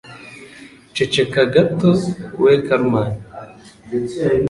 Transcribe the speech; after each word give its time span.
ceceka 0.95 1.41
gato 1.53 1.91
we 2.41 2.53
Carmen". 2.67 3.11